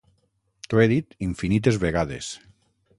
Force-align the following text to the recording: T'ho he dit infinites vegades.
T'ho 0.69 0.81
he 0.83 0.87
dit 0.93 1.15
infinites 1.27 1.81
vegades. 1.87 2.35